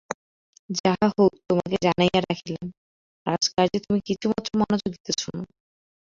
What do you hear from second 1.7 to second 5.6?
জানাইয়া রাখিলাম, রাজকার্যে তুমি কিছুমাত্র মনোযোগ দিতেছ না।